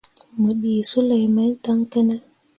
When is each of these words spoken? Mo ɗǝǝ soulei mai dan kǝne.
Mo 0.39 0.49
ɗǝǝ 0.61 0.75
soulei 0.89 1.25
mai 1.35 1.49
dan 1.63 1.79
kǝne. 1.91 2.15